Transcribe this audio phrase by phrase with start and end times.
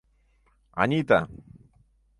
[0.81, 1.19] —Анита!